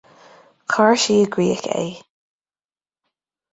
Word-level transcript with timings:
Chuir 0.75 0.95
sí 1.03 1.17
i 1.25 1.29
gcrích 1.37 1.65
é. 1.81 1.85